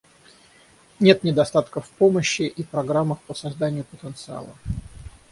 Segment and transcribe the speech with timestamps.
[0.99, 4.55] Нет недостатка в помощи и программах по созданию потенциала.